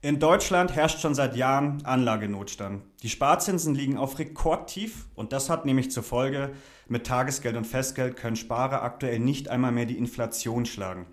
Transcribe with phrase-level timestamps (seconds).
[0.00, 2.84] In Deutschland herrscht schon seit Jahren Anlagenotstand.
[3.02, 6.52] Die Sparzinsen liegen auf Rekordtief und das hat nämlich zur Folge,
[6.86, 11.06] mit Tagesgeld und Festgeld können Sparer aktuell nicht einmal mehr die Inflation schlagen.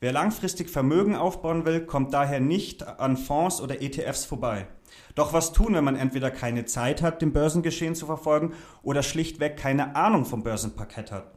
[0.00, 4.66] Wer langfristig Vermögen aufbauen will, kommt daher nicht an Fonds oder ETFs vorbei.
[5.14, 9.58] Doch was tun, wenn man entweder keine Zeit hat, dem Börsengeschehen zu verfolgen oder schlichtweg
[9.58, 11.30] keine Ahnung vom Börsenparkett hat?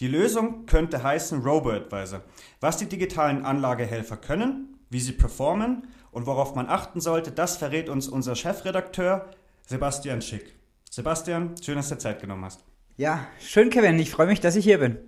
[0.00, 2.22] Die Lösung könnte heißen Robo-Advisor.
[2.58, 7.88] Was die digitalen Anlagehelfer können, wie sie performen und worauf man achten sollte, das verrät
[7.88, 9.26] uns unser Chefredakteur
[9.66, 10.54] Sebastian Schick.
[10.90, 12.64] Sebastian, schön, dass du Zeit genommen hast.
[12.96, 13.98] Ja, schön, Kevin.
[13.98, 14.98] Ich freue mich, dass ich hier bin.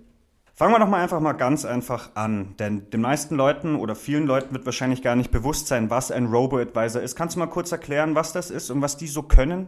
[0.53, 4.27] Fangen wir doch mal einfach mal ganz einfach an, denn den meisten Leuten oder vielen
[4.27, 7.15] Leuten wird wahrscheinlich gar nicht bewusst sein, was ein Robo-Advisor ist.
[7.15, 9.67] Kannst du mal kurz erklären, was das ist und was die so können?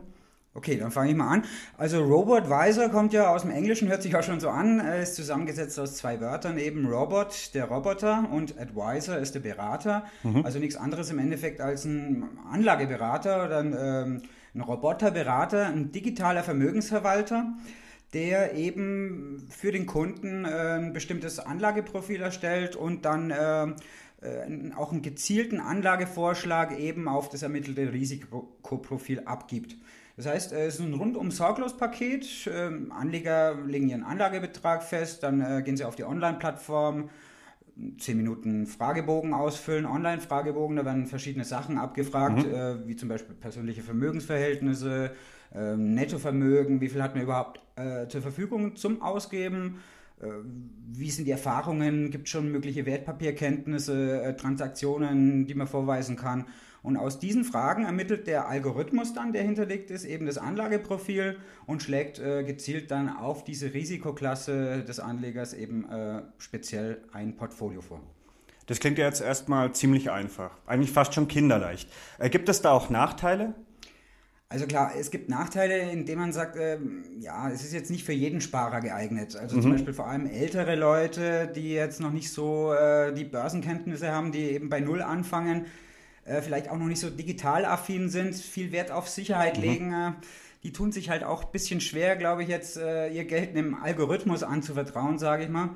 [0.56, 1.44] Okay, dann fange ich mal an.
[1.78, 5.80] Also Robo-Advisor kommt ja aus dem Englischen, hört sich auch schon so an, ist zusammengesetzt
[5.80, 10.06] aus zwei Wörtern, eben Robot, der Roboter und Advisor ist der Berater.
[10.22, 10.46] Mhm.
[10.46, 14.22] Also nichts anderes im Endeffekt als ein Anlageberater oder ein, ähm,
[14.54, 17.54] ein Roboterberater, ein digitaler Vermögensverwalter
[18.14, 23.64] der eben für den Kunden äh, ein bestimmtes Anlageprofil erstellt und dann äh,
[24.22, 29.76] äh, auch einen gezielten Anlagevorschlag eben auf das ermittelte Risikoprofil abgibt.
[30.16, 32.50] Das heißt, es ist ein rundum sorglos Paket.
[32.52, 37.10] Ähm, Anleger legen ihren Anlagebetrag fest, dann äh, gehen sie auf die Online-Plattform,
[37.98, 42.54] 10 Minuten Fragebogen ausfüllen, Online-Fragebogen, da werden verschiedene Sachen abgefragt, mhm.
[42.54, 45.12] äh, wie zum Beispiel persönliche Vermögensverhältnisse,
[45.56, 49.80] äh, Nettovermögen, wie viel hat man überhaupt äh, zur Verfügung zum Ausgeben,
[50.22, 50.28] äh,
[50.92, 56.46] wie sind die Erfahrungen, gibt es schon mögliche Wertpapierkenntnisse, äh, Transaktionen, die man vorweisen kann.
[56.84, 61.82] Und aus diesen Fragen ermittelt der Algorithmus dann, der hinterlegt ist, eben das Anlageprofil und
[61.82, 68.02] schlägt äh, gezielt dann auf diese Risikoklasse des Anlegers eben äh, speziell ein Portfolio vor.
[68.66, 71.90] Das klingt ja jetzt erstmal ziemlich einfach, eigentlich fast schon kinderleicht.
[72.20, 73.56] Äh, gibt es da auch Nachteile?
[74.50, 76.78] Also klar, es gibt Nachteile, indem man sagt, äh,
[77.20, 79.36] ja, es ist jetzt nicht für jeden Sparer geeignet.
[79.36, 79.62] Also mhm.
[79.62, 84.32] zum Beispiel vor allem ältere Leute, die jetzt noch nicht so äh, die Börsenkenntnisse haben,
[84.32, 85.66] die eben bei Null anfangen,
[86.26, 89.64] äh, vielleicht auch noch nicht so digital affin sind, viel Wert auf Sicherheit mhm.
[89.64, 89.94] legen.
[89.94, 90.12] Äh,
[90.64, 93.76] die tun sich halt auch ein bisschen schwer, glaube ich, jetzt äh, ihr Geld einem
[93.76, 95.72] Algorithmus anzuvertrauen, sage ich mal.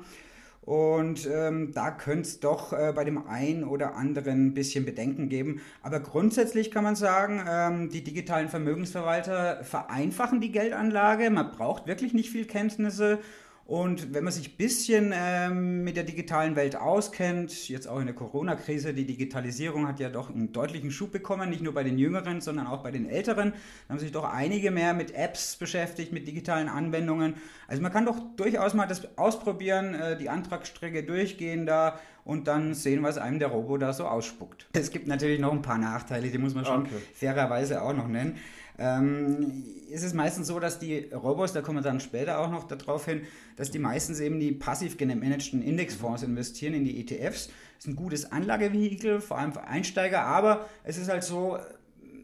[0.62, 5.30] Und ähm, da könnte es doch äh, bei dem einen oder anderen ein bisschen Bedenken
[5.30, 5.62] geben.
[5.82, 11.30] Aber grundsätzlich kann man sagen, ähm, die digitalen Vermögensverwalter vereinfachen die Geldanlage.
[11.30, 13.18] Man braucht wirklich nicht viel Kenntnisse
[13.68, 18.06] und wenn man sich ein bisschen ähm, mit der digitalen Welt auskennt, jetzt auch in
[18.06, 21.98] der Corona-Krise, die Digitalisierung hat ja doch einen deutlichen Schub bekommen, nicht nur bei den
[21.98, 23.52] Jüngeren, sondern auch bei den Älteren.
[23.86, 27.34] Da haben sich doch einige mehr mit Apps beschäftigt, mit digitalen Anwendungen.
[27.66, 32.72] Also man kann doch durchaus mal das ausprobieren, äh, die Antragsstrecke durchgehen da und dann
[32.72, 34.66] sehen, was einem der Robo da so ausspuckt.
[34.72, 37.02] Es gibt natürlich noch ein paar Nachteile, die muss man schon okay.
[37.12, 38.38] fairerweise auch noch nennen
[38.78, 42.64] ähm, ist es meistens so, dass die Robos, da kommen wir dann später auch noch
[42.64, 43.22] darauf hin,
[43.56, 47.46] dass die meistens eben die passiv gemanagten Indexfonds investieren in die ETFs.
[47.46, 51.58] Das ist ein gutes Anlagevehikel, vor allem für Einsteiger, aber es ist halt so,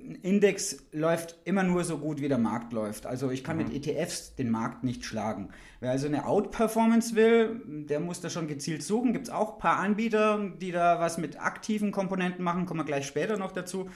[0.07, 3.07] ein Index läuft immer nur so gut, wie der Markt läuft.
[3.07, 3.65] Also ich kann mhm.
[3.65, 5.49] mit ETFs den Markt nicht schlagen.
[5.81, 9.13] Wer also eine Outperformance will, der muss da schon gezielt suchen.
[9.13, 12.85] Gibt es auch ein paar Anbieter, die da was mit aktiven Komponenten machen, kommen wir
[12.85, 13.89] gleich später noch dazu.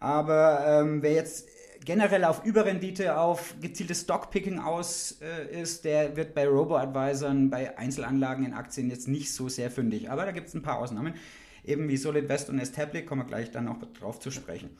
[0.00, 1.46] Aber ähm, wer jetzt
[1.84, 8.44] generell auf Überrendite, auf gezieltes Stockpicking aus äh, ist, der wird bei Robo-Advisern, bei Einzelanlagen
[8.44, 10.10] in Aktien jetzt nicht so sehr fündig.
[10.10, 11.14] Aber da gibt es ein paar Ausnahmen,
[11.64, 14.70] eben wie Solid West und Establic, kommen wir gleich dann noch drauf zu sprechen.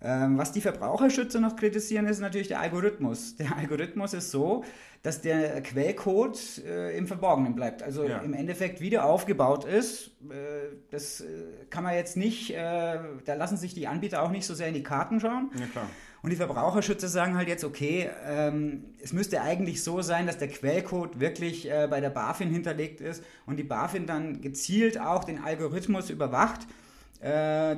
[0.00, 3.36] Ähm, was die Verbraucherschützer noch kritisieren, ist natürlich der Algorithmus.
[3.36, 4.64] Der Algorithmus ist so,
[5.02, 7.82] dass der Quellcode äh, im Verborgenen bleibt.
[7.82, 8.18] Also ja.
[8.18, 10.12] im Endeffekt wieder aufgebaut ist.
[10.30, 11.26] Äh, das äh,
[11.70, 14.74] kann man jetzt nicht, äh, da lassen sich die Anbieter auch nicht so sehr in
[14.74, 15.50] die Karten schauen.
[15.58, 15.88] Ja, klar.
[16.22, 20.48] Und die Verbraucherschützer sagen halt jetzt, okay, ähm, es müsste eigentlich so sein, dass der
[20.48, 25.38] Quellcode wirklich äh, bei der BaFin hinterlegt ist und die BaFin dann gezielt auch den
[25.38, 26.66] Algorithmus überwacht
[27.20, 27.76] äh,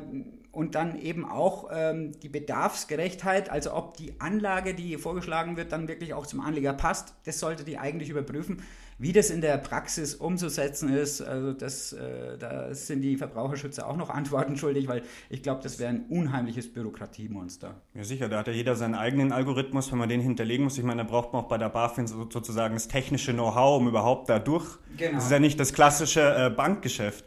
[0.52, 5.86] und dann eben auch ähm, die Bedarfsgerechtheit, also ob die Anlage, die vorgeschlagen wird, dann
[5.86, 8.62] wirklich auch zum Anleger passt, das sollte die eigentlich überprüfen.
[9.00, 13.96] Wie das in der Praxis umzusetzen ist, also das, äh, da sind die Verbraucherschützer auch
[13.96, 17.80] noch Antworten schuldig, weil ich glaube, das wäre ein unheimliches Bürokratiemonster.
[17.94, 20.76] Ja sicher, da hat ja jeder seinen eigenen Algorithmus, wenn man den hinterlegen muss.
[20.76, 24.28] Ich meine, da braucht man auch bei der BaFin sozusagen das technische Know-how, um überhaupt
[24.28, 24.66] da durch.
[24.98, 25.14] Genau.
[25.14, 27.24] Das ist ja nicht das klassische äh, Bankgeschäft.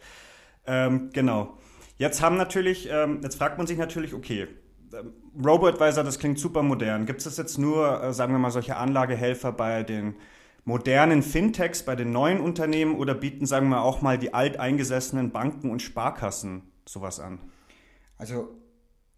[0.67, 1.57] Ähm, genau.
[1.97, 4.47] Jetzt haben natürlich, ähm, jetzt fragt man sich natürlich, okay,
[4.93, 7.07] ähm, Robo-Advisor, das klingt super modern.
[7.07, 10.13] Gibt es jetzt nur, äh, sagen wir mal, solche Anlagehelfer bei den
[10.65, 15.69] modernen Fintechs, bei den neuen Unternehmen oder bieten, sagen wir auch mal, die alteingesessenen Banken
[15.69, 17.39] und Sparkassen sowas an?
[18.17, 18.55] Also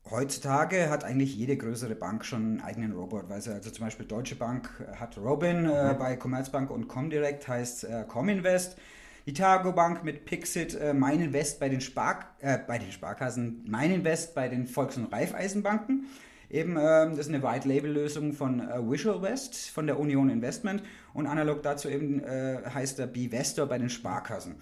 [0.10, 3.54] heutzutage hat eigentlich jede größere Bank schon einen eigenen Robo-Advisor.
[3.54, 4.70] Also zum Beispiel Deutsche Bank
[5.00, 6.00] hat Robin, äh, mhm.
[6.00, 8.78] bei Commerzbank und Comdirect heißt äh, Cominvest.
[9.26, 13.66] Die Targo Bank mit Pixit, äh, Mein Invest bei den, Spar äh, bei den Sparkassen,
[13.68, 16.06] Mein Invest bei den Volks- und Raiffeisenbanken.
[16.56, 20.81] Eben, ähm, das ist eine White-Label-Lösung von äh, Visual West, von der Union Investment
[21.13, 24.56] und analog dazu eben äh, heißt der B-Vestor bei den Sparkassen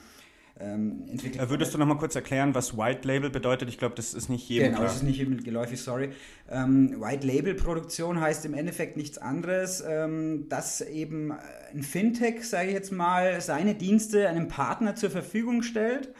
[0.59, 1.39] ähm, entwickelt.
[1.39, 3.69] Äh, würdest du noch mal kurz erklären, was White Label bedeutet?
[3.69, 4.87] Ich glaube, das ist nicht jedem Genau, klar.
[4.87, 6.09] das ist nicht jedem geläufig, sorry.
[6.49, 12.69] Ähm, White Label Produktion heißt im Endeffekt nichts anderes, ähm, dass eben ein Fintech, sage
[12.69, 16.11] ich jetzt mal, seine Dienste einem Partner zur Verfügung stellt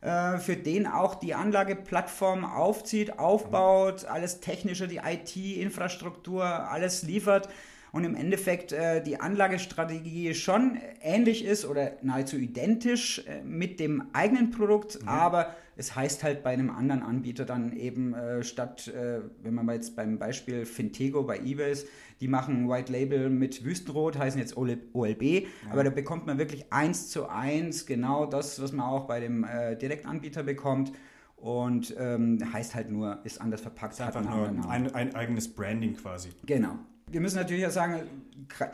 [0.00, 7.48] äh, für den auch die Anlageplattform aufzieht, aufbaut, alles technische, die IT-Infrastruktur, alles liefert
[7.92, 14.04] und im Endeffekt äh, die Anlagestrategie schon ähnlich ist oder nahezu identisch äh, mit dem
[14.12, 15.08] eigenen Produkt, mhm.
[15.08, 19.66] aber es heißt halt bei einem anderen Anbieter dann eben äh, statt, äh, wenn man
[19.70, 21.88] jetzt beim Beispiel Fintego bei eBay ist,
[22.20, 25.40] die machen White Label mit Wüstenrot, heißen jetzt OLB, ja.
[25.70, 29.42] aber da bekommt man wirklich eins zu eins genau das, was man auch bei dem
[29.42, 30.92] äh, Direktanbieter bekommt
[31.36, 33.94] und ähm, heißt halt nur, ist anders verpackt.
[33.94, 36.28] Ist einfach nur ein, ein, eigenes Branding quasi.
[36.44, 36.78] Genau
[37.10, 38.02] wir müssen natürlich auch sagen,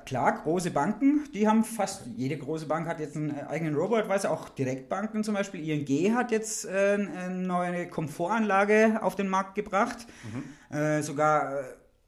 [0.05, 4.49] klar, große Banken, die haben fast, jede große Bank hat jetzt einen eigenen Robo-Advisor, auch
[4.49, 5.67] Direktbanken zum Beispiel.
[5.69, 10.07] ING hat jetzt äh, eine neue Komfortanlage auf den Markt gebracht.
[10.71, 10.77] Mhm.
[10.77, 11.65] Äh, sogar äh,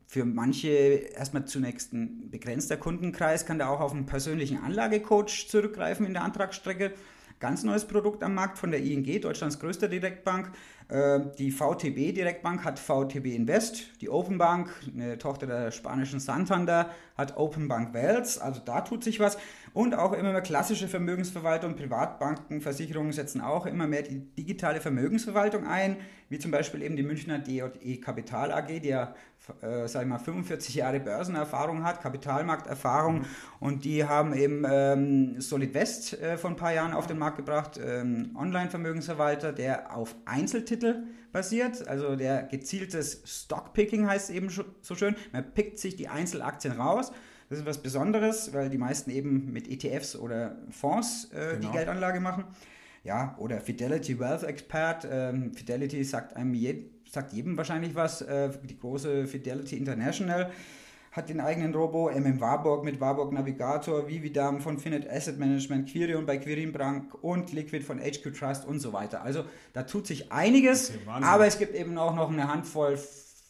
[0.07, 6.07] für manche erstmal zunächst ein begrenzter Kundenkreis kann da auch auf einen persönlichen Anlagecoach zurückgreifen
[6.07, 6.93] in der Antragsstrecke.
[7.41, 10.51] Ganz neues Produkt am Markt von der ING, Deutschlands größter Direktbank.
[10.91, 16.91] Ähm, die VTB Direktbank hat VTB Invest, die Open Bank, eine Tochter der spanischen Santander,
[17.17, 19.39] hat Open Bank Wales, also da tut sich was.
[19.73, 25.65] Und auch immer mehr klassische Vermögensverwaltung, Privatbanken, Versicherungen setzen auch immer mehr die digitale Vermögensverwaltung
[25.65, 25.99] ein,
[26.31, 29.15] wie zum Beispiel eben die Münchner DJE Kapital AG, die ja
[29.63, 33.27] äh, sag ich mal, 45 Jahre Börsenerfahrung hat, Kapitalmarkterfahrung mhm.
[33.61, 37.37] und die haben eben ähm, Solid West äh, vor ein paar Jahren auf den Markt
[37.37, 45.17] gebracht, ähm, Online-Vermögensverwalter, der auf Einzeltitel basiert, also der gezieltes Stockpicking heißt eben so schön,
[45.33, 47.13] man pickt sich die Einzelaktien raus,
[47.49, 51.61] das ist was Besonderes, weil die meisten eben mit ETFs oder Fonds äh, genau.
[51.61, 52.45] die Geldanlage machen.
[53.05, 55.09] Ja, oder Fidelity Wealth Expert.
[55.11, 58.23] Ähm, Fidelity sagt einem je, sagt jedem wahrscheinlich was.
[58.23, 60.51] Äh, die große Fidelity International
[61.13, 66.27] hat den eigenen Robo, MM Warburg mit Warburg Navigator, Vividam von Finet Asset Management, Quirion
[66.27, 69.23] bei Quirin Bank und Liquid von HQ Trust und so weiter.
[69.23, 72.99] Also da tut sich einiges, aber es gibt eben auch noch eine Handvoll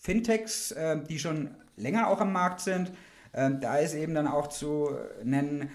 [0.00, 2.93] Fintechs, äh, die schon länger auch am Markt sind.
[3.32, 4.90] Äh, da ist eben dann auch zu
[5.22, 5.70] nennen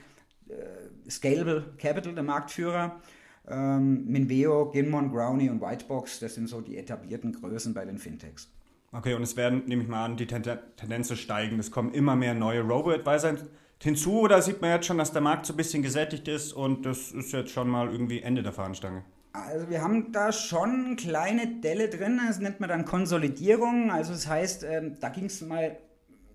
[0.50, 3.00] äh, Scalable Capital, der Marktführer.
[3.48, 8.50] Ähm, Minveo, Ginmon, Brownie und Whitebox, das sind so die etablierten Größen bei den Fintechs.
[8.92, 11.60] Okay, und es werden, nehme ich mal an, die Tendenzen steigen.
[11.60, 13.36] Es kommen immer mehr neue Robo-Advisor
[13.82, 16.86] hinzu oder sieht man jetzt schon, dass der Markt so ein bisschen gesättigt ist und
[16.86, 19.04] das ist jetzt schon mal irgendwie Ende der Fahnenstange?
[19.34, 23.92] Also wir haben da schon kleine Delle drin, das nennt man dann Konsolidierung.
[23.92, 25.76] Also das heißt, ähm, da ging es mal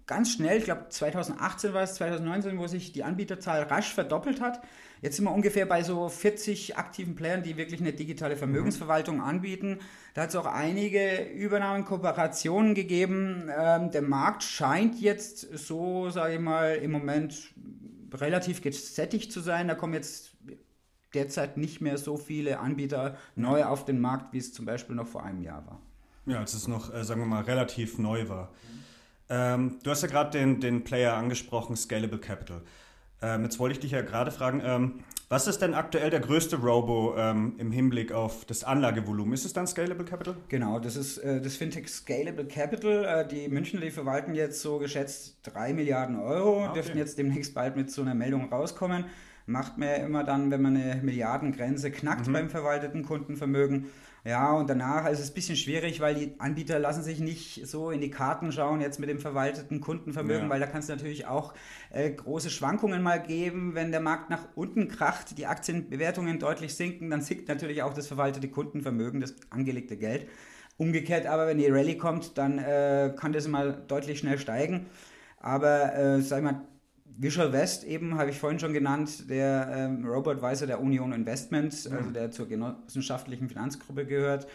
[0.06, 4.60] ganz schnell, ich glaube 2018 war es, 2019, wo sich die Anbieterzahl rasch verdoppelt hat.
[5.00, 9.23] Jetzt sind wir ungefähr bei so 40 aktiven Playern, die wirklich eine digitale Vermögensverwaltung mhm.
[9.23, 9.79] anbieten.
[10.15, 13.50] Da hat es auch einige Übernahmen, Kooperationen gegeben.
[13.56, 17.55] Ähm, der Markt scheint jetzt so, sage ich mal, im Moment
[18.13, 19.69] relativ gesättigt zu sein.
[19.69, 20.32] Da kommen jetzt
[21.15, 25.06] derzeit nicht mehr so viele Anbieter neu auf den Markt, wie es zum Beispiel noch
[25.06, 25.81] vor einem Jahr war.
[26.27, 28.53] Ja, als es noch, äh, sagen wir mal, relativ neu war.
[29.31, 32.63] Ähm, du hast ja gerade den, den Player angesprochen, Scalable Capital.
[33.20, 36.56] Ähm, jetzt wollte ich dich ja gerade fragen, ähm, was ist denn aktuell der größte
[36.56, 39.34] Robo ähm, im Hinblick auf das Anlagevolumen?
[39.34, 40.37] Ist es dann Scalable Capital?
[40.48, 43.05] Genau, das ist äh, das Fintech Scalable Capital.
[43.05, 46.75] Äh, die Münchner, die verwalten jetzt so geschätzt 3 Milliarden Euro, ah, okay.
[46.75, 49.05] dürften jetzt demnächst bald mit so einer Meldung rauskommen.
[49.44, 52.32] Macht man ja immer dann, wenn man eine Milliardengrenze knackt mhm.
[52.32, 53.87] beim verwalteten Kundenvermögen.
[54.25, 57.67] Ja, und danach also ist es ein bisschen schwierig, weil die Anbieter lassen sich nicht
[57.67, 60.51] so in die Karten schauen, jetzt mit dem verwalteten Kundenvermögen, ja.
[60.51, 61.55] weil da kann es natürlich auch
[61.91, 63.75] äh, große Schwankungen mal geben.
[63.75, 68.08] Wenn der Markt nach unten kracht, die Aktienbewertungen deutlich sinken, dann sinkt natürlich auch das
[68.08, 70.29] verwaltete Kundenvermögen, das angelegte Geld.
[70.77, 74.87] Umgekehrt aber, wenn die Rallye kommt, dann äh, kann das mal deutlich schnell steigen.
[75.41, 76.63] Aber, äh, sag ich mal,
[77.20, 81.96] Visual West eben, habe ich vorhin schon genannt, der ähm, Robo-Advisor der Union Investments, mhm.
[81.96, 84.46] also der zur genossenschaftlichen Finanzgruppe gehört.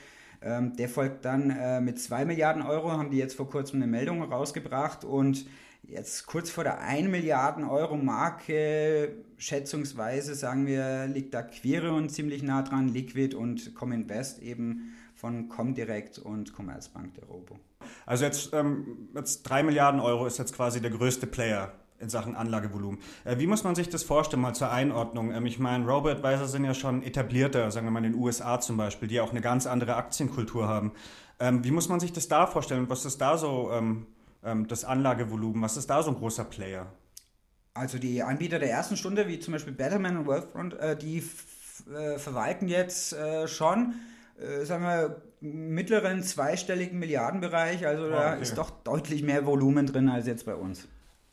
[0.41, 3.91] Ähm, der folgt dann äh, mit 2 Milliarden Euro, haben die jetzt vor kurzem eine
[3.91, 5.46] Meldung rausgebracht und
[5.84, 12.43] jetzt kurz vor der 1 Milliarden Euro Marke, schätzungsweise sagen wir, liegt da Quirion ziemlich
[12.43, 17.60] nah dran, Liquid und Cominvest eben von Comdirect und Commerzbank der Robo.
[18.05, 22.36] Also jetzt, ähm, jetzt 3 Milliarden Euro ist jetzt quasi der größte Player in Sachen
[22.36, 23.00] Anlagevolumen.
[23.24, 25.33] Äh, wie muss man sich das vorstellen, mal zur Einordnung?
[25.33, 28.77] Ähm, ich meine, Robo-Advisor sind ja schon etablierter, sagen wir mal in den USA zum
[28.77, 30.91] Beispiel, die auch eine ganz andere Aktienkultur haben.
[31.39, 32.89] Ähm, wie muss man sich das da vorstellen?
[32.89, 34.05] Was ist da so ähm,
[34.67, 35.62] das Anlagevolumen?
[35.63, 36.86] Was ist da so ein großer Player?
[37.74, 41.24] Also die Anbieter der ersten Stunde, wie zum Beispiel Betterman und Wealthfront, äh, die
[41.91, 43.93] äh, verwalten jetzt schon
[44.63, 47.86] sagen wir, mittleren zweistelligen Milliardenbereich.
[47.86, 48.41] Also da ah, okay.
[48.41, 50.88] ist doch deutlich mehr Volumen drin als jetzt bei uns.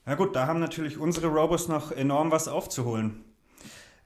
[0.06, 3.24] Na gut, da haben natürlich unsere Robos noch enorm was aufzuholen.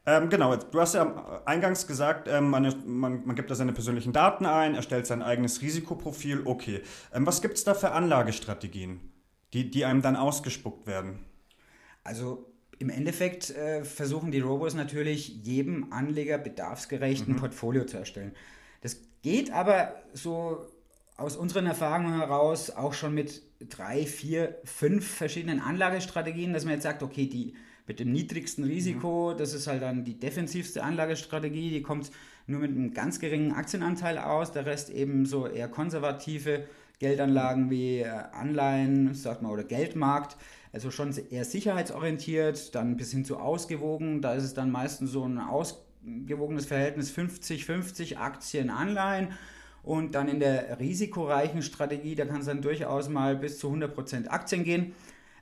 [0.06, 4.12] Ähm, genau, du hast ja eingangs gesagt, ähm, man, man, man, gibt da seine persönlichen
[4.12, 6.42] Daten ein, erstellt sein eigenes Risikoprofil.
[6.44, 6.82] Okay.
[7.12, 9.00] Ähm, was gibt es da für Anlagestrategien,
[9.54, 11.24] die, die einem dann ausgespuckt werden?
[12.02, 17.38] Also im Endeffekt äh, versuchen die Robos natürlich jedem Anleger bedarfsgerechten mhm.
[17.38, 18.32] Portfolio zu erstellen.
[18.82, 20.66] Das geht aber so
[21.16, 26.84] aus unseren Erfahrungen heraus auch schon mit drei, vier, fünf verschiedenen Anlagestrategien, dass man jetzt
[26.84, 27.54] sagt, okay, die
[27.86, 29.38] mit dem niedrigsten Risiko, mhm.
[29.38, 32.10] das ist halt dann die defensivste Anlagestrategie, die kommt
[32.46, 36.64] nur mit einem ganz geringen Aktienanteil aus, der Rest eben so eher konservative
[36.98, 40.36] Geldanlagen wie äh, Anleihen, sagt man, oder Geldmarkt,
[40.72, 45.24] also schon eher sicherheitsorientiert, dann bis hin zu ausgewogen, da ist es dann meistens so
[45.24, 45.84] ein aus
[46.26, 49.28] gewogenes Verhältnis 50-50 Aktien, Anleihen.
[49.84, 54.28] Und dann in der risikoreichen Strategie, da kann es dann durchaus mal bis zu 100%
[54.28, 54.94] Aktien gehen.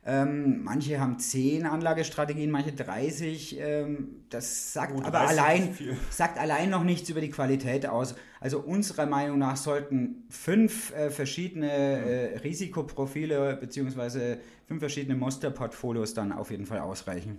[0.05, 3.61] Ähm, manche haben 10 Anlagestrategien, manche 30.
[3.61, 5.77] Ähm, das sagt oh, aber allein,
[6.11, 8.17] sagt allein noch nichts über die Qualität aus.
[8.41, 14.39] Also unserer Meinung nach sollten fünf äh, verschiedene äh, Risikoprofile bzw.
[14.67, 17.39] fünf verschiedene Musterportfolios dann auf jeden Fall ausreichen.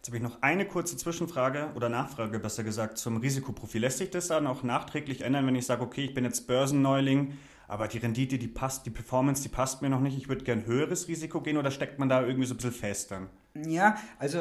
[0.00, 3.82] Jetzt habe ich noch eine kurze Zwischenfrage oder Nachfrage, besser gesagt, zum Risikoprofil.
[3.82, 7.34] Lässt sich das dann auch nachträglich ändern, wenn ich sage, okay, ich bin jetzt Börsenneuling,
[7.68, 10.64] aber die Rendite, die passt, die Performance, die passt mir noch nicht, ich würde gern
[10.64, 13.28] höheres Risiko gehen oder steckt man da irgendwie so ein bisschen fest dann?
[13.68, 14.38] Ja, also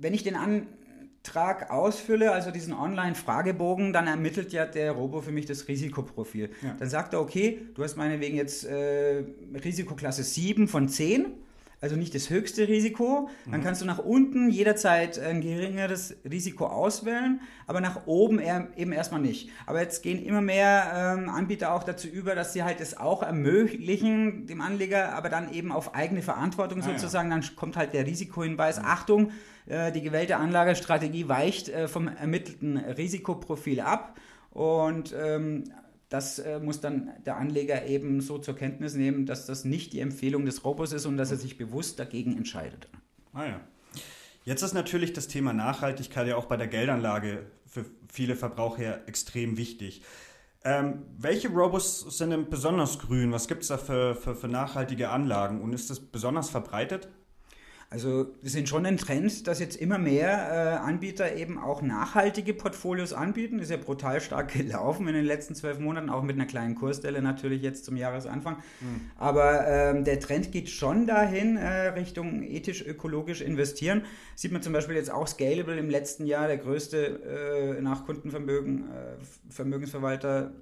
[0.00, 5.46] wenn ich den Antrag ausfülle, also diesen Online-Fragebogen, dann ermittelt ja der Robo für mich
[5.46, 6.50] das Risikoprofil.
[6.62, 6.74] Ja.
[6.76, 9.22] Dann sagt er, okay, du hast meinetwegen jetzt äh,
[9.54, 11.26] Risikoklasse 7 von 10
[11.80, 13.30] also nicht das höchste Risiko.
[13.50, 13.64] Dann mhm.
[13.64, 18.40] kannst du nach unten jederzeit ein geringeres Risiko auswählen, aber nach oben
[18.76, 19.50] eben erstmal nicht.
[19.66, 23.22] Aber jetzt gehen immer mehr ähm, Anbieter auch dazu über, dass sie halt es auch
[23.22, 27.30] ermöglichen, dem Anleger, aber dann eben auf eigene Verantwortung ah, sozusagen.
[27.30, 27.38] Ja.
[27.38, 28.84] Dann kommt halt der Risikohinweis, mhm.
[28.84, 29.30] Achtung,
[29.66, 34.18] äh, die gewählte Anlagestrategie weicht äh, vom ermittelten Risikoprofil ab.
[34.50, 35.64] Und ähm,
[36.10, 40.00] das äh, muss dann der Anleger eben so zur Kenntnis nehmen, dass das nicht die
[40.00, 42.88] Empfehlung des Robos ist und dass er sich bewusst dagegen entscheidet.
[43.32, 43.60] Ah ja.
[44.44, 49.56] Jetzt ist natürlich das Thema Nachhaltigkeit ja auch bei der Geldanlage für viele Verbraucher extrem
[49.56, 50.02] wichtig.
[50.64, 53.32] Ähm, welche Robos sind denn besonders grün?
[53.32, 57.08] Was gibt es da für, für, für nachhaltige Anlagen und ist das besonders verbreitet?
[57.92, 62.54] Also wir sind schon ein Trend, dass jetzt immer mehr äh, Anbieter eben auch nachhaltige
[62.54, 63.58] Portfolios anbieten.
[63.58, 67.20] Ist ja brutal stark gelaufen in den letzten zwölf Monaten, auch mit einer kleinen Kursstelle
[67.20, 68.58] natürlich jetzt zum Jahresanfang.
[68.80, 69.10] Mhm.
[69.18, 74.04] Aber ähm, der Trend geht schon dahin, äh, Richtung ethisch-ökologisch investieren.
[74.36, 78.84] Sieht man zum Beispiel jetzt auch Scalable im letzten Jahr, der größte äh, nach Kundenvermögen
[78.88, 80.52] äh, Vermögensverwalter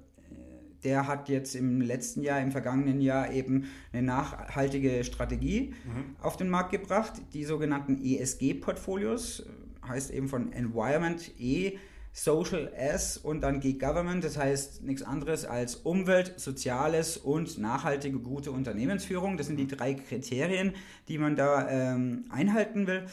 [0.83, 6.15] der hat jetzt im letzten Jahr, im vergangenen Jahr eben eine nachhaltige Strategie mhm.
[6.21, 7.13] auf den Markt gebracht.
[7.33, 9.45] Die sogenannten ESG-Portfolios,
[9.87, 11.77] heißt eben von Environment E,
[12.11, 18.19] Social S und dann G Government, das heißt nichts anderes als Umwelt, Soziales und nachhaltige
[18.19, 19.37] gute Unternehmensführung.
[19.37, 20.73] Das sind die drei Kriterien,
[21.07, 23.05] die man da ähm, einhalten will.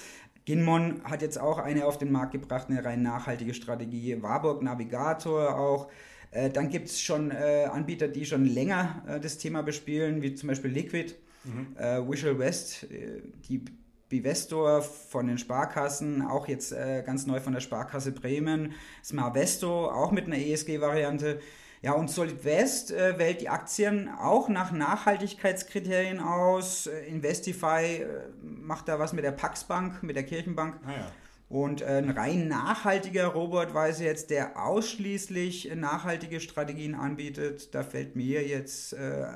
[0.46, 4.22] Ginmon hat jetzt auch eine auf den Markt gebracht, eine rein nachhaltige Strategie.
[4.22, 5.88] Warburg Navigator auch.
[6.36, 10.34] Äh, dann gibt es schon äh, Anbieter, die schon länger äh, das Thema bespielen, wie
[10.34, 11.14] zum Beispiel Liquid,
[11.44, 11.76] mhm.
[11.78, 13.64] Äh, Visual West, äh, die
[14.08, 16.72] Bivestor von den Sparkassen, auch jetzt
[17.04, 21.40] ganz neu von der Sparkasse Bremen, Smartvesto, auch mit einer ESG-Variante.
[21.82, 26.86] Ja, und Solid West äh, wählt die Aktien auch nach Nachhaltigkeitskriterien aus.
[26.86, 28.06] Investify äh,
[28.42, 30.78] macht da was mit der Pax Bank, mit der Kirchenbank.
[30.84, 31.12] Ah, ja.
[31.48, 38.94] Und ein rein nachhaltiger Robot-Weise jetzt, der ausschließlich nachhaltige Strategien anbietet, da fällt mir jetzt
[38.94, 39.26] äh,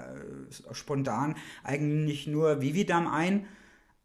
[0.72, 3.46] spontan eigentlich nur Vividam ein.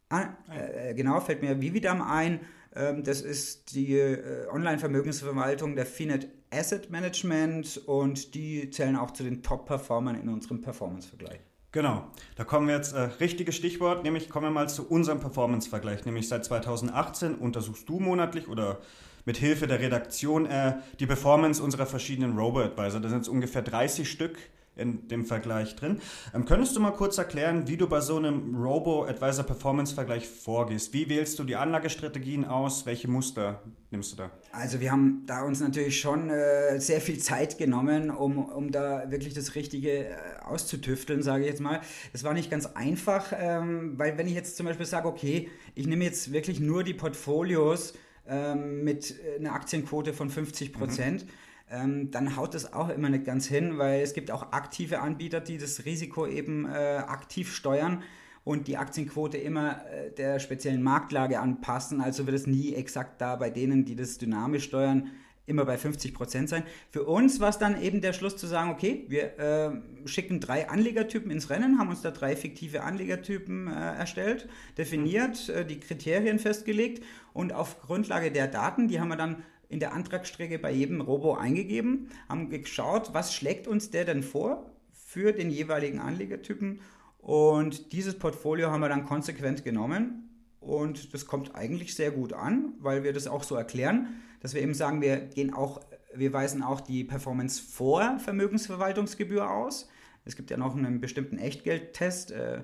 [0.09, 2.41] Ah, äh, genau, fällt mir Vividam ein.
[2.75, 9.23] Ähm, das ist die äh, Online-Vermögensverwaltung der Finet Asset Management und die zählen auch zu
[9.23, 11.39] den Top-Performern in unserem Performance-Vergleich.
[11.75, 12.05] Genau,
[12.37, 16.05] da kommen wir jetzt, äh, richtiges Stichwort, nämlich kommen wir mal zu unserem Performance-Vergleich.
[16.05, 18.77] Nämlich seit 2018 untersuchst du monatlich oder
[19.25, 23.01] mit Hilfe der Redaktion äh, die Performance unserer verschiedenen Robo-Advisor.
[23.01, 24.37] Da sind es ungefähr 30 Stück
[24.75, 25.99] in dem Vergleich drin.
[26.33, 30.93] Ähm, könntest du mal kurz erklären, wie du bei so einem Robo-Advisor Performance-Vergleich vorgehst?
[30.93, 32.85] Wie wählst du die Anlagestrategien aus?
[32.85, 34.31] Welche Muster nimmst du da?
[34.51, 39.09] Also wir haben da uns natürlich schon äh, sehr viel Zeit genommen, um, um da
[39.09, 41.81] wirklich das Richtige äh, auszutüfteln, sage ich jetzt mal.
[42.11, 45.87] Das war nicht ganz einfach, ähm, weil wenn ich jetzt zum Beispiel sage, okay, ich
[45.87, 47.93] nehme jetzt wirklich nur die Portfolios
[48.27, 51.29] ähm, mit äh, einer Aktienquote von 50 Prozent, mhm
[51.69, 55.41] ähm, dann haut das auch immer nicht ganz hin, weil es gibt auch aktive Anbieter,
[55.41, 58.03] die das Risiko eben äh, aktiv steuern
[58.43, 62.01] und die Aktienquote immer äh, der speziellen Marktlage anpassen.
[62.01, 65.11] Also wird es nie exakt da bei denen, die das dynamisch steuern,
[65.47, 66.63] immer bei 50 Prozent sein.
[66.89, 70.69] Für uns war es dann eben der Schluss zu sagen, okay, wir äh, schicken drei
[70.69, 76.39] Anlegertypen ins Rennen, haben uns da drei fiktive Anlegertypen äh, erstellt, definiert, äh, die Kriterien
[76.39, 77.03] festgelegt
[77.33, 81.35] und auf Grundlage der Daten, die haben wir dann in der Antragsstrecke bei jedem Robo
[81.35, 86.79] eingegeben, haben geschaut, was schlägt uns der denn vor für den jeweiligen Anlegertypen
[87.25, 90.29] und dieses Portfolio haben wir dann konsequent genommen
[90.59, 94.61] und das kommt eigentlich sehr gut an, weil wir das auch so erklären, dass wir
[94.61, 95.81] eben sagen, wir gehen auch,
[96.13, 99.89] wir weisen auch die Performance vor Vermögensverwaltungsgebühr aus.
[100.23, 102.31] Es gibt ja noch einen bestimmten Echtgeldtest.
[102.31, 102.63] Äh, äh,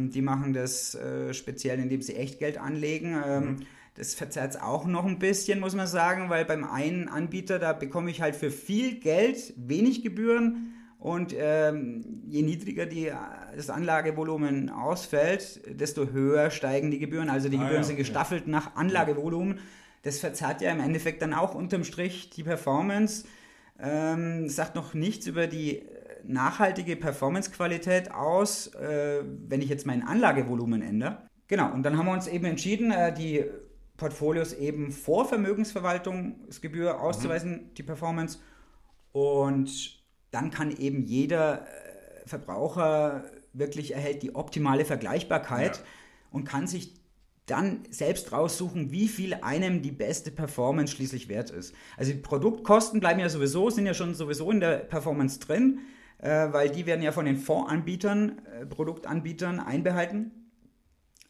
[0.00, 3.16] die machen das äh, speziell, indem sie Echtgeld anlegen.
[3.24, 3.56] Ähm, mhm.
[3.98, 7.72] Das verzerrt es auch noch ein bisschen, muss man sagen, weil beim einen Anbieter, da
[7.72, 13.10] bekomme ich halt für viel Geld wenig Gebühren und ähm, je niedriger die,
[13.56, 17.28] das Anlagevolumen ausfällt, desto höher steigen die Gebühren.
[17.28, 19.58] Also die ah, Gebühren ja, sind gestaffelt nach Anlagevolumen.
[20.02, 23.24] Das verzerrt ja im Endeffekt dann auch unterm Strich die Performance.
[23.80, 25.82] Ähm, sagt noch nichts über die
[26.24, 31.28] nachhaltige Performancequalität aus, äh, wenn ich jetzt mein Anlagevolumen ändere.
[31.48, 33.44] Genau, und dann haben wir uns eben entschieden, äh, die
[33.98, 37.00] Portfolios eben vor Vermögensverwaltungsgebühr mhm.
[37.00, 37.74] auszuweisen, mhm.
[37.74, 38.38] die Performance.
[39.12, 45.82] Und dann kann eben jeder äh, Verbraucher wirklich erhält die optimale Vergleichbarkeit ja.
[46.30, 46.94] und kann sich
[47.46, 51.74] dann selbst raussuchen, wie viel einem die beste Performance schließlich wert ist.
[51.96, 55.80] Also die Produktkosten bleiben ja sowieso, sind ja schon sowieso in der Performance drin,
[56.18, 60.47] äh, weil die werden ja von den Fondsanbietern, äh, Produktanbietern einbehalten.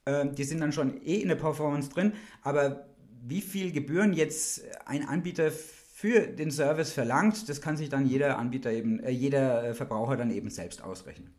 [0.09, 2.87] Ähm, die sind dann schon eh in der Performance drin, aber
[3.27, 8.39] wie viel Gebühren jetzt ein Anbieter für den Service verlangt, das kann sich dann jeder
[8.39, 11.31] Anbieter eben, äh, jeder äh, Verbraucher dann eben selbst ausrechnen.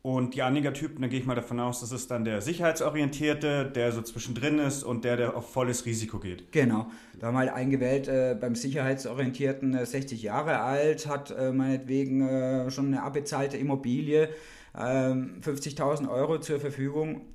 [0.00, 3.92] Und die Anlegertypen, da gehe ich mal davon aus, das ist dann der sicherheitsorientierte, der
[3.92, 6.50] so zwischendrin ist und der, der auf volles Risiko geht.
[6.50, 6.90] Genau.
[7.20, 12.26] Da haben wir halt eingewählt äh, beim sicherheitsorientierten äh, 60 Jahre alt, hat äh, meinetwegen
[12.26, 14.30] äh, schon eine abbezahlte Immobilie,
[14.74, 17.26] 50.000 ähm, Euro zur Verfügung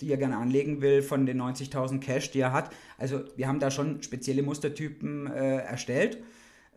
[0.00, 2.70] die er gerne anlegen will, von den 90.000 Cash, die er hat.
[2.98, 6.18] Also wir haben da schon spezielle Mustertypen äh, erstellt,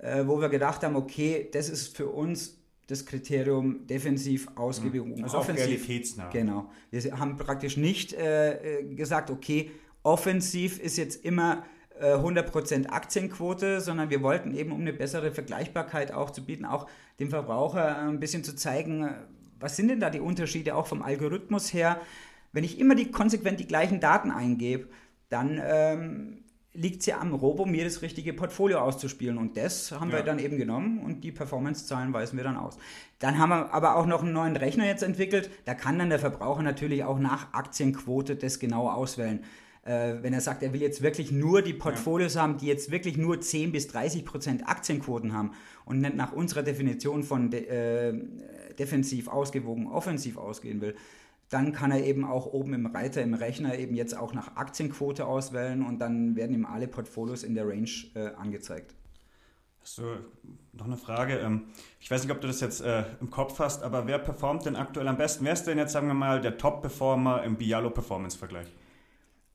[0.02, 5.24] äh, wo wir gedacht haben, okay, das ist für uns das Kriterium defensiv ausgewogen.
[5.24, 5.66] Also offensiv.
[5.66, 6.30] realitätsnah.
[6.32, 6.72] Genau.
[6.90, 9.70] Wir haben praktisch nicht äh, gesagt, okay,
[10.02, 11.64] offensiv ist jetzt immer
[12.02, 16.88] 100% äh, Aktienquote, sondern wir wollten eben, um eine bessere Vergleichbarkeit auch zu bieten, auch
[17.20, 19.10] dem Verbraucher ein bisschen zu zeigen,
[19.60, 22.00] was sind denn da die Unterschiede auch vom Algorithmus her?
[22.52, 24.88] Wenn ich immer die konsequent die gleichen Daten eingebe,
[25.30, 29.38] dann ähm, liegt es ja am Robo, mir das richtige Portfolio auszuspielen.
[29.38, 30.18] Und das haben ja.
[30.18, 32.78] wir dann eben genommen und die Performance-Zahlen weisen wir dann aus.
[33.20, 35.50] Dann haben wir aber auch noch einen neuen Rechner jetzt entwickelt.
[35.66, 39.44] Da kann dann der Verbraucher natürlich auch nach Aktienquote das genau auswählen.
[39.84, 42.44] Äh, wenn er sagt, er will jetzt wirklich nur die Portfolios ja.
[42.44, 45.52] haben, die jetzt wirklich nur 10 bis 30 Prozent Aktienquoten haben
[45.86, 48.14] und nicht nach unserer Definition von de äh,
[48.78, 50.96] defensiv ausgewogen, offensiv ausgehen will,
[51.50, 55.26] dann kann er eben auch oben im Reiter im Rechner eben jetzt auch nach Aktienquote
[55.26, 58.94] auswählen und dann werden ihm alle Portfolios in der Range äh, angezeigt.
[59.82, 60.04] So,
[60.74, 61.40] noch eine Frage.
[61.40, 61.64] Ähm,
[62.00, 64.76] ich weiß nicht, ob du das jetzt äh, im Kopf hast, aber wer performt denn
[64.76, 65.46] aktuell am besten?
[65.46, 68.68] Wer ist denn jetzt, sagen wir mal, der Top-Performer im Bialo-Performance-Vergleich?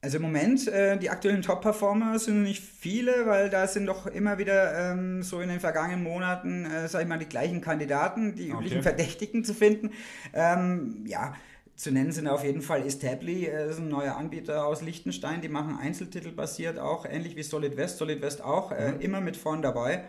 [0.01, 4.37] Also im Moment, äh, die aktuellen Top-Performer sind nicht viele, weil da sind doch immer
[4.37, 8.49] wieder ähm, so in den vergangenen Monaten, äh, sag ich mal, die gleichen Kandidaten, die
[8.49, 8.83] üblichen okay.
[8.83, 9.91] Verdächtigen zu finden.
[10.33, 11.33] Ähm, ja,
[11.75, 15.49] zu nennen sind auf jeden Fall Estably, äh, ist ein neuer Anbieter aus Liechtenstein, die
[15.49, 19.01] machen Einzeltitel basiert auch, ähnlich wie Solid West, Solid West auch, äh, mhm.
[19.01, 20.05] immer mit vorn dabei.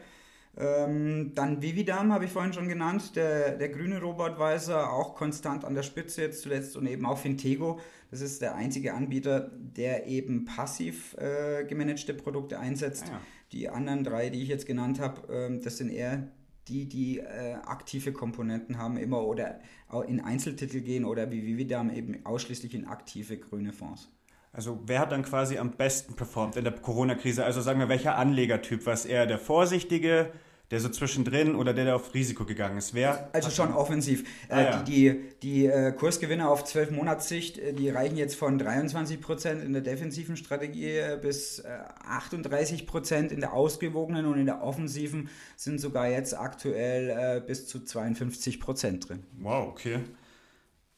[0.58, 5.74] Ähm, dann Vividam habe ich vorhin schon genannt, der, der grüne Robotweiser, auch konstant an
[5.74, 7.78] der Spitze jetzt zuletzt und eben auch Fintego.
[8.10, 13.04] Das ist der einzige Anbieter, der eben passiv äh, gemanagte Produkte einsetzt.
[13.08, 13.20] Ah, ja.
[13.52, 16.28] Die anderen drei, die ich jetzt genannt habe, ähm, das sind eher
[16.68, 19.60] die, die äh, aktive Komponenten haben, immer oder
[20.08, 24.10] in Einzeltitel gehen oder wie Vividam eben ausschließlich in aktive grüne Fonds.
[24.52, 27.44] Also wer hat dann quasi am besten performt in der Corona-Krise?
[27.44, 28.86] Also sagen wir, welcher Anlegertyp?
[28.86, 30.32] Was eher der vorsichtige,
[30.70, 32.94] der so zwischendrin oder der, der auf Risiko gegangen ist?
[32.94, 34.24] Wer also schon offensiv.
[34.48, 34.82] Ah, äh, ja.
[34.82, 39.62] Die, die, die äh, Kursgewinne auf 12 Monatssicht, äh, die reichen jetzt von 23 Prozent
[39.62, 44.62] in der defensiven Strategie äh, bis 38 äh, Prozent in der ausgewogenen und in der
[44.62, 49.22] offensiven sind sogar jetzt aktuell bis zu 52 Prozent drin.
[49.38, 50.00] Wow, okay.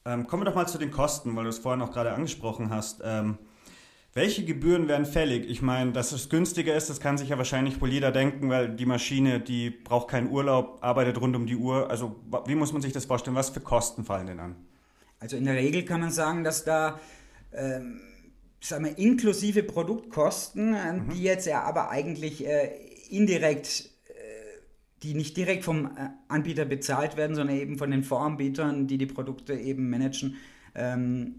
[0.05, 2.69] Ähm, kommen wir doch mal zu den Kosten, weil du es vorhin auch gerade angesprochen
[2.69, 3.01] hast.
[3.03, 3.37] Ähm,
[4.19, 5.49] welche Gebühren werden fällig?
[5.49, 8.67] Ich meine, dass es günstiger ist, das kann sich ja wahrscheinlich wohl jeder denken, weil
[8.75, 11.89] die Maschine, die braucht keinen Urlaub, arbeitet rund um die Uhr.
[11.89, 13.37] Also wie muss man sich das vorstellen?
[13.37, 14.57] Was für Kosten fallen denn an?
[15.19, 16.99] Also in der Regel kann man sagen, dass da
[17.53, 18.01] ähm,
[18.59, 21.09] sagen wir, inklusive Produktkosten, äh, mhm.
[21.11, 22.71] die jetzt ja aber eigentlich äh,
[23.09, 24.11] indirekt äh,
[25.01, 29.05] die nicht direkt vom äh, Anbieter bezahlt werden, sondern eben von den Voranbietern, die die
[29.05, 30.35] Produkte eben managen,
[30.75, 31.35] ähm,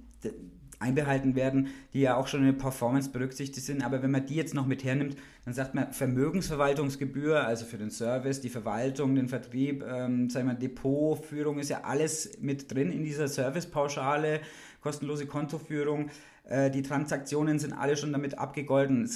[0.80, 3.84] einbehalten werden, die ja auch schon in der Performance berücksichtigt sind.
[3.84, 7.90] Aber wenn man die jetzt noch mit hernimmt, dann sagt man Vermögensverwaltungsgebühr, also für den
[7.90, 13.04] Service, die Verwaltung, den Vertrieb, ähm, sagen wir Depotführung ist ja alles mit drin in
[13.04, 14.40] dieser Servicepauschale,
[14.80, 16.08] kostenlose Kontoführung.
[16.44, 19.06] Äh, die Transaktionen sind alle schon damit abgegolten.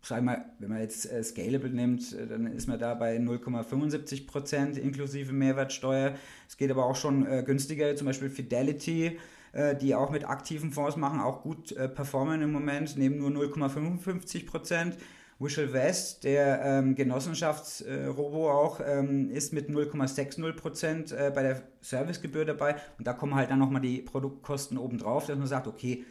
[0.00, 4.26] Sag mal, wenn man jetzt äh, Scalable nimmt, äh, dann ist man da bei 0,75
[4.26, 6.14] Prozent inklusive Mehrwertsteuer.
[6.48, 9.18] Es geht aber auch schon äh, günstiger, zum Beispiel Fidelity
[9.54, 13.30] äh, die auch mit aktiven Fonds machen, auch gut äh, performen im Moment, nehmen nur
[13.30, 14.98] 0,55 Prozent.
[15.38, 21.62] Visual West, der ähm, Genossenschaftsrobo äh, auch, ähm, ist mit 0,60 Prozent äh, bei der
[21.80, 22.76] Servicegebühr dabei.
[22.98, 26.04] Und da kommen halt dann nochmal die Produktkosten obendrauf, dass man sagt, okay,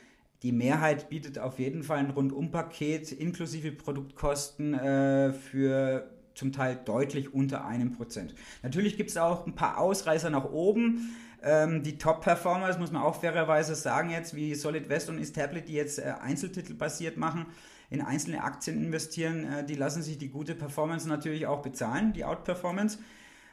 [0.43, 7.33] die Mehrheit bietet auf jeden Fall ein Rundumpaket inklusive Produktkosten äh, für zum Teil deutlich
[7.33, 8.35] unter einem Prozent.
[8.61, 11.15] Natürlich gibt es auch ein paar Ausreißer nach oben.
[11.43, 15.67] Ähm, die Top-Performer, das muss man auch fairerweise sagen jetzt, wie Solid West und Established,
[15.67, 17.47] die jetzt äh, Einzeltitel basiert machen,
[17.89, 22.23] in einzelne Aktien investieren, äh, die lassen sich die gute Performance natürlich auch bezahlen, die
[22.23, 22.97] Outperformance.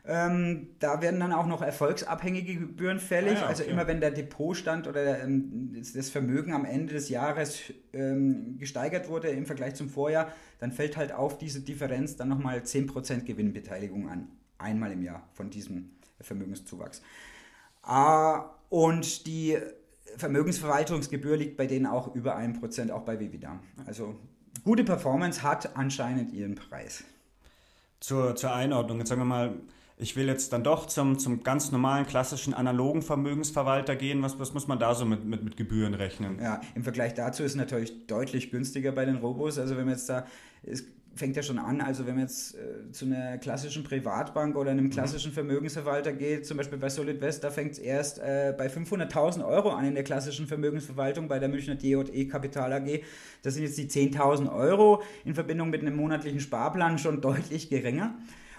[0.07, 3.39] Ähm, da werden dann auch noch erfolgsabhängige Gebühren fällig.
[3.39, 3.71] Ah ja, also okay.
[3.71, 7.61] Also immer wenn der Depotstand oder ähm, das Vermögen am Ende des Jahres
[7.93, 12.61] ähm, gesteigert wurde im Vergleich zum Vorjahr, dann fällt halt auf diese Differenz dann nochmal
[12.61, 14.29] 10% Gewinnbeteiligung an.
[14.59, 17.03] Einmal im Jahr von diesem Vermögenszuwachs.
[17.83, 19.59] Ah, und die
[20.17, 23.59] Vermögensverwaltungsgebühr liegt bei denen auch über 1%, auch bei Vivida.
[23.87, 24.15] Also
[24.65, 27.05] gute Performance hat anscheinend ihren Preis.
[28.01, 29.55] Zur, zur Einordnung, jetzt sagen wir mal,
[30.01, 34.23] ich will jetzt dann doch zum, zum ganz normalen, klassischen, analogen Vermögensverwalter gehen.
[34.23, 36.41] Was, was muss man da so mit, mit, mit Gebühren rechnen?
[36.41, 39.59] Ja, im Vergleich dazu ist es natürlich deutlich günstiger bei den Robos.
[39.59, 40.27] Also wenn man jetzt da,
[40.63, 44.71] es fängt ja schon an, also wenn man jetzt äh, zu einer klassischen Privatbank oder
[44.71, 44.91] einem mhm.
[44.91, 49.47] klassischen Vermögensverwalter geht, zum Beispiel bei Solid West, da fängt es erst äh, bei 500.000
[49.47, 53.03] Euro an in der klassischen Vermögensverwaltung bei der Münchner DJE Kapital AG.
[53.43, 58.15] Das sind jetzt die 10.000 Euro in Verbindung mit einem monatlichen Sparplan schon deutlich geringer.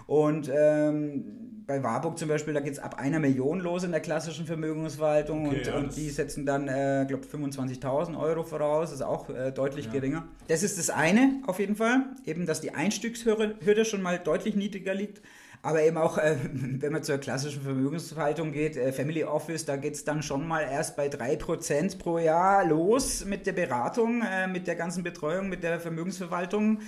[0.07, 3.99] Und ähm, bei Warburg zum Beispiel, da geht es ab einer Million los in der
[3.99, 8.99] klassischen Vermögensverwaltung okay, und, ja, und, die setzen dann, äh, glaube 25.000 Euro voraus, das
[8.99, 9.91] ist auch äh, deutlich ja.
[9.91, 10.27] geringer.
[10.47, 14.93] Das ist das eine auf jeden Fall, eben, dass die Einstiegshürde schon mal deutlich niedriger
[14.93, 15.21] liegt.
[15.63, 19.93] Aber eben auch, äh, wenn man zur klassischen Vermögensverwaltung geht, äh, Family Office, da geht
[19.93, 24.67] es dann schon mal erst bei 3% pro Jahr los mit der Beratung, äh, mit
[24.67, 26.79] der ganzen Betreuung, mit der Vermögensverwaltung.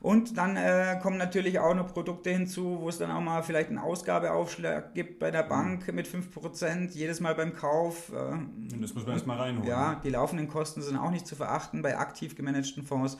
[0.00, 3.70] Und dann äh, kommen natürlich auch noch Produkte hinzu, wo es dann auch mal vielleicht
[3.70, 5.48] einen Ausgabeaufschlag gibt bei der mhm.
[5.48, 8.12] Bank mit 5%, jedes Mal beim Kauf.
[8.12, 8.36] Äh,
[8.78, 9.68] das muss man erstmal reinholen.
[9.68, 13.16] Ja, die laufenden Kosten sind auch nicht zu verachten bei aktiv gemanagten Fonds.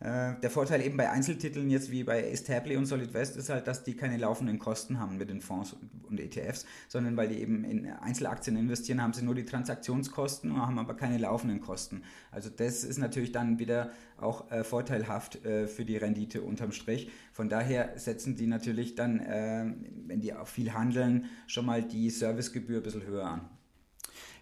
[0.00, 3.66] Äh, der Vorteil eben bei Einzeltiteln jetzt wie bei Establi und Solid West ist halt,
[3.66, 5.76] dass die keine laufenden Kosten haben mit den Fonds
[6.08, 10.66] und ETFs, sondern weil die eben in Einzelaktien investieren, haben sie nur die Transaktionskosten und
[10.66, 12.02] haben aber keine laufenden Kosten.
[12.30, 17.10] Also das ist natürlich dann wieder auch äh, vorteilhaft äh, für die Rendite unterm Strich.
[17.32, 19.66] Von daher setzen die natürlich dann, äh,
[20.06, 23.59] wenn die auch viel handeln, schon mal die Servicegebühr ein bisschen höher an.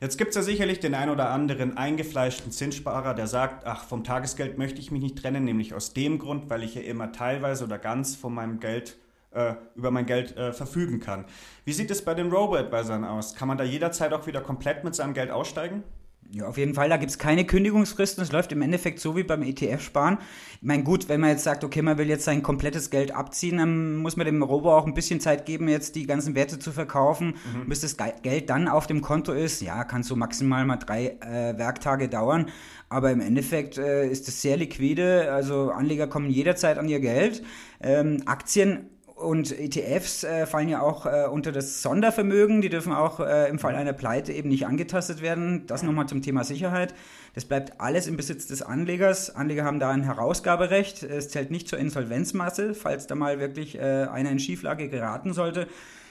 [0.00, 4.04] Jetzt gibt es ja sicherlich den ein oder anderen eingefleischten Zinssparer, der sagt, ach, vom
[4.04, 7.64] Tagesgeld möchte ich mich nicht trennen, nämlich aus dem Grund, weil ich ja immer teilweise
[7.64, 8.96] oder ganz von meinem Geld
[9.32, 11.24] äh, über mein Geld äh, verfügen kann.
[11.64, 13.34] Wie sieht es bei den Robo-Advisern aus?
[13.34, 15.82] Kann man da jederzeit auch wieder komplett mit seinem Geld aussteigen?
[16.30, 18.22] Ja, auf jeden Fall, da gibt es keine Kündigungsfristen.
[18.22, 20.18] Es läuft im Endeffekt so wie beim ETF-Sparen.
[20.60, 23.56] Ich meine, gut, wenn man jetzt sagt, okay, man will jetzt sein komplettes Geld abziehen,
[23.56, 26.70] dann muss man dem Robo auch ein bisschen Zeit geben, jetzt die ganzen Werte zu
[26.70, 27.36] verkaufen.
[27.54, 27.70] Mhm.
[27.70, 31.56] Bis das Geld dann auf dem Konto ist, ja, kann so maximal mal drei äh,
[31.56, 32.50] Werktage dauern.
[32.90, 35.32] Aber im Endeffekt äh, ist es sehr liquide.
[35.32, 37.42] Also Anleger kommen jederzeit an ihr Geld.
[37.80, 42.60] Ähm, Aktien und ETFs äh, fallen ja auch äh, unter das Sondervermögen.
[42.60, 45.66] Die dürfen auch äh, im Fall einer Pleite eben nicht angetastet werden.
[45.66, 46.94] Das nochmal zum Thema Sicherheit.
[47.34, 49.34] Das bleibt alles im Besitz des Anlegers.
[49.34, 51.02] Anleger haben da ein Herausgaberecht.
[51.02, 55.66] Es zählt nicht zur Insolvenzmasse, falls da mal wirklich äh, einer in Schieflage geraten sollte.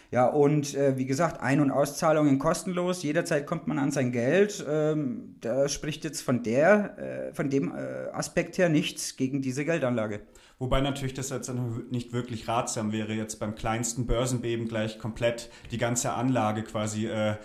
[0.09, 3.03] Ja, und äh, wie gesagt, Ein- und Auszahlungen kostenlos.
[3.03, 4.65] Jederzeit kommt man an sein Geld.
[4.69, 6.97] Ähm, da spricht jetzt von der,
[7.29, 10.21] äh, von dem äh, Aspekt her nichts gegen diese Geldanlage.
[10.59, 11.51] Wobei natürlich das jetzt
[11.91, 17.35] nicht wirklich ratsam wäre, jetzt beim kleinsten Börsenbeben gleich komplett die ganze Anlage quasi äh,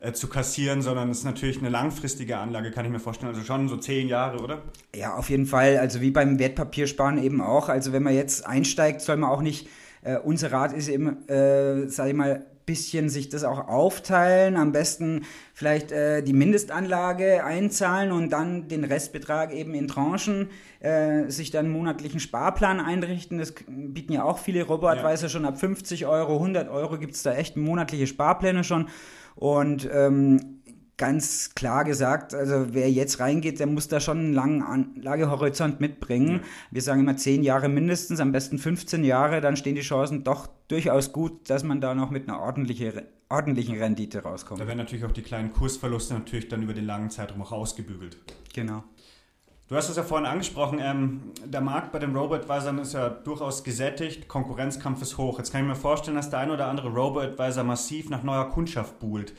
[0.00, 3.32] äh, zu kassieren, sondern es ist natürlich eine langfristige Anlage, kann ich mir vorstellen.
[3.32, 4.62] Also schon so zehn Jahre, oder?
[4.94, 5.76] Ja, auf jeden Fall.
[5.76, 7.68] Also wie beim Wertpapiersparen eben auch.
[7.68, 9.68] Also wenn man jetzt einsteigt, soll man auch nicht
[10.02, 14.72] äh, unser Rat ist eben, äh, sag ich mal, bisschen sich das auch aufteilen, am
[14.72, 21.50] besten vielleicht äh, die Mindestanlage einzahlen und dann den Restbetrag eben in Tranchen, äh, sich
[21.50, 23.38] dann einen monatlichen Sparplan einrichten.
[23.38, 25.28] Das bieten ja auch viele Robo-Advisor ja.
[25.28, 28.88] schon ab 50 Euro, 100 Euro gibt es da echt monatliche Sparpläne schon.
[29.34, 30.61] Und ähm,
[30.96, 36.36] ganz klar gesagt, also wer jetzt reingeht, der muss da schon einen langen Anlagehorizont mitbringen.
[36.36, 36.40] Ja.
[36.70, 40.48] Wir sagen immer zehn Jahre mindestens, am besten 15 Jahre, dann stehen die Chancen doch
[40.68, 44.60] durchaus gut, dass man da noch mit einer ordentlichen, ordentlichen Rendite rauskommt.
[44.60, 48.18] Da werden natürlich auch die kleinen Kursverluste natürlich dann über den langen Zeitraum auch ausgebügelt.
[48.54, 48.84] Genau.
[49.68, 53.64] Du hast es ja vorhin angesprochen, ähm, der Markt bei den Robo-Advisern ist ja durchaus
[53.64, 55.38] gesättigt, Konkurrenzkampf ist hoch.
[55.38, 58.98] Jetzt kann ich mir vorstellen, dass der ein oder andere Robo-Advisor massiv nach neuer Kundschaft
[58.98, 59.32] buhlt.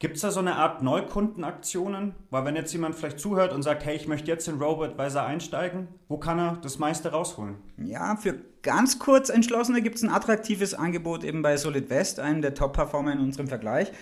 [0.00, 2.14] Gibt es da so eine Art Neukundenaktionen?
[2.30, 5.88] Weil wenn jetzt jemand vielleicht zuhört und sagt, hey, ich möchte jetzt in Robo-Advisor einsteigen,
[6.08, 7.56] wo kann er das meiste rausholen?
[7.76, 12.40] Ja, für ganz kurz Entschlossene gibt es ein attraktives Angebot eben bei Solid West, einem
[12.40, 13.92] der Top-Performer in unserem Vergleich.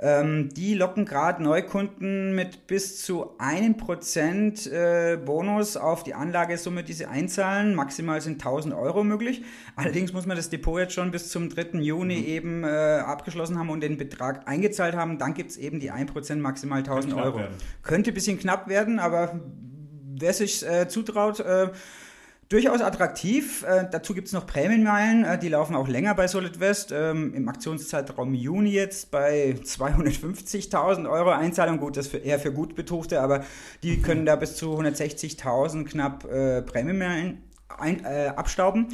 [0.00, 6.84] Ähm, die locken gerade Neukunden mit bis zu einem Prozent äh, Bonus auf die Anlagesumme,
[6.84, 7.74] die sie einzahlen.
[7.74, 9.42] Maximal sind 1000 Euro möglich.
[9.74, 11.80] Allerdings muss man das Depot jetzt schon bis zum 3.
[11.80, 12.24] Juni mhm.
[12.24, 15.18] eben äh, abgeschlossen haben und den Betrag eingezahlt haben.
[15.18, 17.38] Dann gibt es eben die 1% maximal 1000 Euro.
[17.38, 17.56] Werden.
[17.82, 19.40] Könnte ein bisschen knapp werden, aber
[20.20, 21.70] wer sich äh, zutraut, äh,
[22.48, 23.62] durchaus attraktiv.
[23.64, 26.92] Äh, dazu gibt es noch Prämienmeilen, äh, die laufen auch länger bei Solid West.
[26.92, 31.78] Ähm, Im Aktionszeitraum Juni jetzt bei 250.000 Euro Einzahlung.
[31.78, 33.44] Gut, das ist eher für gut Betuchte, aber
[33.82, 37.42] die können da bis zu 160.000 knapp äh, Prämienmeilen
[37.78, 38.88] ein, äh, abstauben.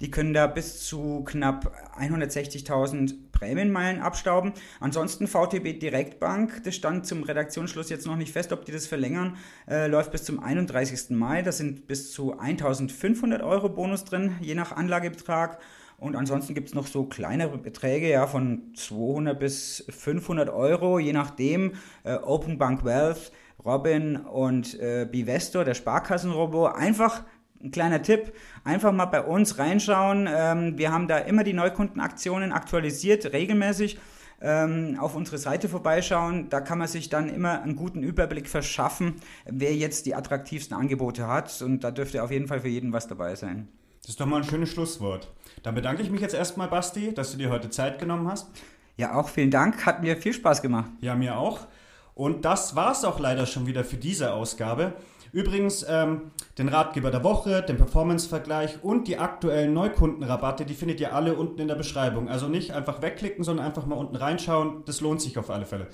[0.00, 4.52] Die können da bis zu knapp 160.000 Prämienmeilen abstauben.
[4.80, 9.36] Ansonsten VTB Direktbank, das stand zum Redaktionsschluss jetzt noch nicht fest, ob die das verlängern,
[9.68, 11.16] äh, läuft bis zum 31.
[11.16, 11.42] Mai.
[11.42, 15.58] Da sind bis zu 1.500 Euro Bonus drin, je nach Anlagebetrag.
[15.98, 21.12] Und ansonsten gibt es noch so kleinere Beträge, ja, von 200 bis 500 Euro, je
[21.12, 21.72] nachdem.
[22.04, 23.32] Äh, Open Bank Wealth,
[23.62, 26.66] Robin und äh, Bivestor, der Sparkassenrobo.
[26.66, 27.24] Einfach
[27.62, 28.32] ein kleiner Tipp,
[28.64, 30.28] einfach mal bei uns reinschauen.
[30.30, 33.98] Ähm, wir haben da immer die Neukundenaktionen aktualisiert, regelmäßig.
[34.42, 36.48] Ähm, auf unsere Seite vorbeischauen.
[36.48, 41.26] Da kann man sich dann immer einen guten Überblick verschaffen, wer jetzt die attraktivsten Angebote
[41.26, 41.60] hat.
[41.60, 43.68] Und da dürfte auf jeden Fall für jeden was dabei sein.
[44.00, 45.30] Das ist doch mal ein schönes Schlusswort.
[45.62, 48.48] Dann bedanke ich mich jetzt erstmal, Basti, dass du dir heute Zeit genommen hast.
[48.96, 49.84] Ja, auch vielen Dank.
[49.84, 50.90] Hat mir viel Spaß gemacht.
[51.02, 51.66] Ja, mir auch.
[52.14, 54.94] Und das war es auch leider schon wieder für diese Ausgabe.
[55.32, 61.14] Übrigens, ähm, den Ratgeber der Woche, den Performance-Vergleich und die aktuellen Neukundenrabatte, die findet ihr
[61.14, 62.28] alle unten in der Beschreibung.
[62.28, 64.82] Also nicht einfach wegklicken, sondern einfach mal unten reinschauen.
[64.86, 65.86] Das lohnt sich auf alle Fälle.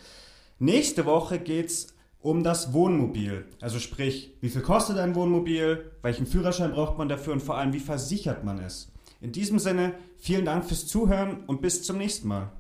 [0.59, 3.45] Nächste Woche geht es um das Wohnmobil.
[3.61, 7.73] Also sprich, wie viel kostet ein Wohnmobil, welchen Führerschein braucht man dafür und vor allem,
[7.73, 8.91] wie versichert man es.
[9.21, 12.51] In diesem Sinne, vielen Dank fürs Zuhören und bis zum nächsten Mal.